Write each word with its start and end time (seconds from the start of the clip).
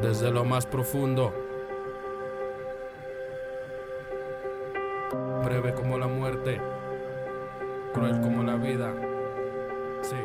Desde 0.00 0.30
lo 0.30 0.44
más 0.44 0.64
profundo. 0.64 1.34
Breve 5.44 5.74
como 5.74 5.98
la 5.98 6.06
muerte. 6.06 6.60
Cruel 7.92 8.20
como 8.20 8.44
la 8.44 8.54
vida. 8.54 8.94
Sí. 10.02 10.16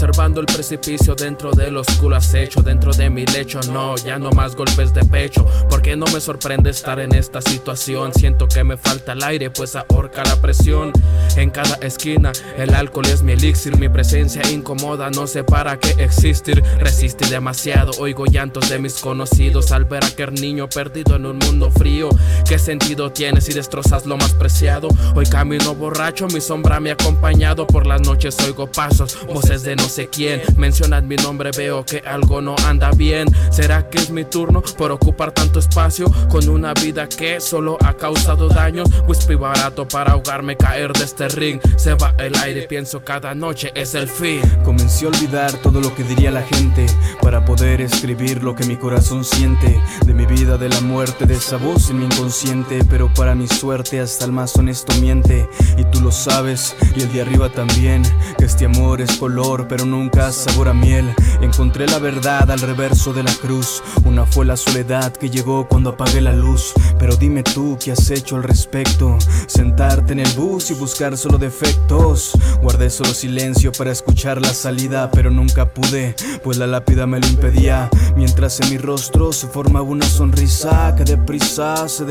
Observando 0.00 0.40
el 0.40 0.46
precipicio 0.46 1.14
dentro 1.14 1.50
del 1.50 1.76
oscuro 1.76 2.16
acecho, 2.16 2.62
dentro 2.62 2.90
de 2.90 3.10
mi 3.10 3.26
lecho, 3.26 3.60
no, 3.70 3.96
ya 3.96 4.18
no 4.18 4.30
más 4.30 4.56
golpes 4.56 4.94
de 4.94 5.04
pecho, 5.04 5.46
porque 5.68 5.94
no 5.94 6.06
me 6.06 6.22
sorprende 6.22 6.70
estar 6.70 6.98
en 7.00 7.14
esta 7.14 7.42
situación. 7.42 8.14
Siento 8.14 8.48
que 8.48 8.64
me 8.64 8.78
falta 8.78 9.12
el 9.12 9.22
aire, 9.22 9.50
pues 9.50 9.76
ahorca 9.76 10.24
la 10.24 10.40
presión. 10.40 10.90
En 11.36 11.50
cada 11.50 11.74
esquina, 11.82 12.32
el 12.56 12.72
alcohol 12.72 13.08
es 13.08 13.22
mi 13.22 13.32
elixir, 13.32 13.76
mi 13.76 13.90
presencia 13.90 14.40
incomoda, 14.50 15.10
no 15.10 15.26
sé 15.26 15.44
para 15.44 15.78
qué 15.78 15.90
existir. 16.02 16.62
Resistí 16.78 17.28
demasiado, 17.28 17.92
oigo 17.98 18.24
llantos 18.24 18.70
de 18.70 18.78
mis 18.78 18.94
conocidos 19.00 19.70
al 19.70 19.84
ver 19.84 20.02
a 20.04 20.06
aquel 20.06 20.32
niño 20.32 20.66
perdido 20.70 21.16
en 21.16 21.26
un 21.26 21.36
mundo 21.36 21.70
frío. 21.70 22.08
¿Qué 22.50 22.58
sentido 22.58 23.12
tiene 23.12 23.40
si 23.40 23.52
destrozas 23.52 24.06
lo 24.06 24.16
más 24.16 24.34
preciado? 24.34 24.88
Hoy 25.14 25.24
camino 25.24 25.72
borracho, 25.72 26.26
mi 26.26 26.40
sombra 26.40 26.80
me 26.80 26.90
ha 26.90 26.94
acompañado, 26.94 27.64
por 27.64 27.86
las 27.86 28.00
noches 28.00 28.36
oigo 28.44 28.66
pasos, 28.66 29.16
voces 29.28 29.62
de 29.62 29.76
no 29.76 29.84
sé 29.84 30.08
quién. 30.08 30.42
Mencionan 30.56 31.06
mi 31.06 31.14
nombre, 31.14 31.52
veo 31.56 31.86
que 31.86 32.02
algo 32.04 32.40
no 32.40 32.56
anda 32.66 32.90
bien. 32.90 33.28
¿Será 33.52 33.88
que 33.88 33.98
es 33.98 34.10
mi 34.10 34.24
turno 34.24 34.64
por 34.76 34.90
ocupar 34.90 35.30
tanto 35.30 35.60
espacio 35.60 36.10
con 36.28 36.48
una 36.48 36.74
vida 36.74 37.08
que 37.08 37.40
solo 37.40 37.78
ha 37.84 37.96
causado 37.96 38.48
daños? 38.48 38.88
Whisky 39.06 39.36
barato 39.36 39.86
para 39.86 40.14
ahogarme, 40.14 40.56
caer 40.56 40.92
de 40.92 41.04
este 41.04 41.28
ring. 41.28 41.60
Se 41.76 41.94
va 41.94 42.16
el 42.18 42.34
aire, 42.34 42.62
pienso 42.62 43.04
cada 43.04 43.32
noche 43.32 43.70
es 43.76 43.94
el 43.94 44.08
fin. 44.08 44.40
Comencé 44.64 45.04
a 45.04 45.10
olvidar 45.10 45.52
todo 45.58 45.80
lo 45.80 45.94
que 45.94 46.02
diría 46.02 46.32
la 46.32 46.42
gente 46.42 46.86
para 47.22 47.44
poder 47.44 47.80
escribir 47.80 48.42
lo 48.42 48.56
que 48.56 48.64
mi 48.64 48.74
corazón 48.74 49.22
siente. 49.22 49.80
De 50.04 50.14
mi 50.14 50.26
vida, 50.26 50.58
de 50.58 50.68
la 50.68 50.80
muerte, 50.80 51.26
de 51.26 51.34
esa 51.34 51.56
voz 51.56 51.90
en 51.90 52.00
mi 52.00 52.06
inconsciente. 52.06 52.39
Pero 52.88 53.12
para 53.12 53.34
mi 53.34 53.46
suerte, 53.46 54.00
hasta 54.00 54.24
el 54.24 54.32
más 54.32 54.56
honesto 54.56 54.94
miente. 54.94 55.46
Y 55.76 55.84
tú 55.84 56.00
lo 56.00 56.10
sabes, 56.10 56.74
y 56.96 57.02
el 57.02 57.12
de 57.12 57.20
arriba 57.20 57.50
también. 57.50 58.02
Que 58.38 58.46
este 58.46 58.64
amor 58.64 59.02
es 59.02 59.18
color, 59.18 59.66
pero 59.68 59.84
nunca 59.84 60.32
sabor 60.32 60.68
a 60.68 60.72
miel. 60.72 61.14
Encontré 61.42 61.86
la 61.86 61.98
verdad 61.98 62.50
al 62.50 62.60
reverso 62.60 63.12
de 63.12 63.24
la 63.24 63.34
cruz. 63.34 63.82
Una 64.06 64.24
fue 64.24 64.46
la 64.46 64.56
soledad 64.56 65.12
que 65.12 65.28
llegó 65.28 65.68
cuando 65.68 65.90
apagué 65.90 66.22
la 66.22 66.32
luz. 66.32 66.72
Pero 66.98 67.14
dime 67.16 67.42
tú 67.42 67.76
qué 67.78 67.92
has 67.92 68.10
hecho 68.10 68.36
al 68.36 68.42
respecto. 68.42 69.18
Sentarte 69.46 70.14
en 70.14 70.20
el 70.20 70.32
bus 70.32 70.70
y 70.70 70.74
buscar 70.74 71.18
solo 71.18 71.36
defectos. 71.36 72.32
Guardé 72.62 72.88
solo 72.88 73.12
silencio 73.12 73.70
para 73.72 73.92
escuchar 73.92 74.40
la 74.40 74.54
salida, 74.54 75.10
pero 75.10 75.30
nunca 75.30 75.74
pude, 75.74 76.14
pues 76.42 76.56
la 76.56 76.66
lápida 76.66 77.06
me 77.06 77.20
lo 77.20 77.26
impedía. 77.26 77.90
Mientras 78.16 78.60
en 78.60 78.70
mi 78.70 78.78
rostro 78.78 79.30
se 79.32 79.46
formaba 79.46 79.84
una 79.84 80.06
sonrisa 80.06 80.94
que 80.96 81.04
deprisa 81.04 81.86
se 81.86 82.06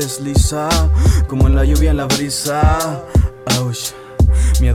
como 1.26 1.46
en 1.46 1.54
la 1.54 1.64
lluvia 1.64 1.90
en 1.90 1.96
la 1.96 2.06
brisa. 2.06 3.02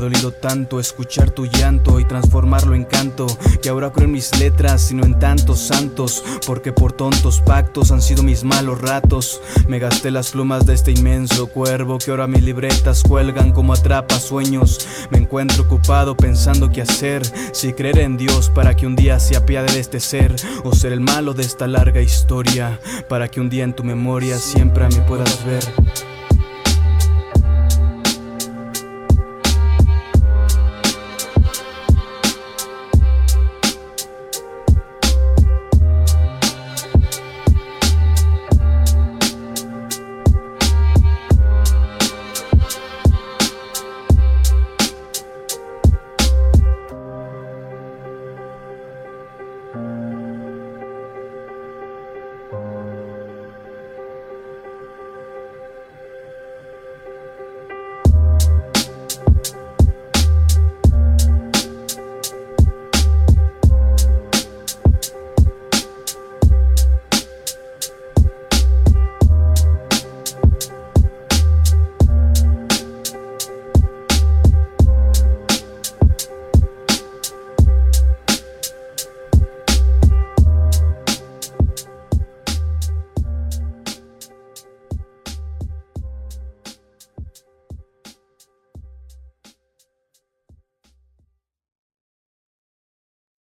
Dolido 0.05 0.31
tanto 0.31 0.79
escuchar 0.79 1.31
tu 1.31 1.47
llanto 1.47 1.99
y 1.99 2.05
transformarlo 2.05 2.75
en 2.75 2.83
canto, 2.83 3.25
que 3.59 3.69
ahora 3.69 3.91
creo 3.91 4.05
en 4.05 4.11
mis 4.11 4.37
letras, 4.39 4.83
sino 4.83 5.03
en 5.03 5.17
tantos 5.17 5.57
santos, 5.57 6.23
porque 6.45 6.71
por 6.71 6.93
tontos 6.93 7.41
pactos 7.41 7.89
han 7.89 8.03
sido 8.03 8.21
mis 8.21 8.43
malos 8.43 8.79
ratos. 8.81 9.41
Me 9.67 9.79
gasté 9.79 10.11
las 10.11 10.29
plumas 10.29 10.67
de 10.67 10.75
este 10.75 10.91
inmenso 10.91 11.47
cuervo 11.47 11.97
que 11.97 12.11
ahora 12.11 12.27
mis 12.27 12.43
libretas 12.43 13.01
cuelgan 13.01 13.51
como 13.51 13.73
atrapa 13.73 14.19
sueños. 14.19 14.87
Me 15.09 15.17
encuentro 15.17 15.63
ocupado 15.63 16.15
pensando 16.15 16.69
qué 16.69 16.83
hacer, 16.83 17.23
si 17.51 17.73
creer 17.73 17.97
en 17.97 18.15
Dios 18.15 18.51
para 18.51 18.75
que 18.75 18.85
un 18.85 18.95
día 18.95 19.19
se 19.19 19.35
apiade 19.35 19.73
de 19.73 19.79
este 19.79 19.99
ser, 19.99 20.35
o 20.63 20.75
ser 20.75 20.93
el 20.93 21.01
malo 21.01 21.33
de 21.33 21.41
esta 21.41 21.65
larga 21.65 22.01
historia, 22.01 22.79
para 23.09 23.27
que 23.27 23.41
un 23.41 23.49
día 23.49 23.63
en 23.63 23.73
tu 23.73 23.83
memoria 23.83 24.37
siempre 24.37 24.85
a 24.85 24.87
mí 24.87 25.01
puedas 25.07 25.43
ver. 25.43 25.63